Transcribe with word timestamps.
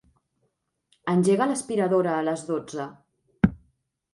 Engega 1.13 1.47
l'aspiradora 1.51 2.15
a 2.15 2.25
les 2.31 2.45
dotze. 2.51 2.89